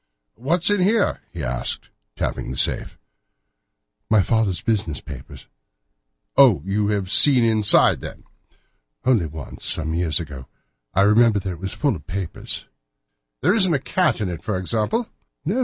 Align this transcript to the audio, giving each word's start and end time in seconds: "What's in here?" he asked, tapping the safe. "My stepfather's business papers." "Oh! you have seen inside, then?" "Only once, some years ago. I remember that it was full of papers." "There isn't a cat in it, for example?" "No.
"What's 0.33 0.71
in 0.71 0.81
here?" 0.81 1.21
he 1.31 1.43
asked, 1.43 1.91
tapping 2.15 2.49
the 2.49 2.57
safe. 2.57 2.97
"My 4.09 4.17
stepfather's 4.17 4.63
business 4.63 4.99
papers." 4.99 5.45
"Oh! 6.35 6.63
you 6.65 6.87
have 6.87 7.11
seen 7.11 7.43
inside, 7.43 8.01
then?" 8.01 8.23
"Only 9.05 9.27
once, 9.27 9.63
some 9.63 9.93
years 9.93 10.19
ago. 10.19 10.47
I 10.95 11.01
remember 11.01 11.37
that 11.41 11.51
it 11.51 11.59
was 11.59 11.73
full 11.73 11.95
of 11.95 12.07
papers." 12.07 12.65
"There 13.41 13.53
isn't 13.53 13.75
a 13.75 13.77
cat 13.79 14.19
in 14.19 14.27
it, 14.29 14.41
for 14.43 14.57
example?" 14.57 15.07
"No. 15.45 15.59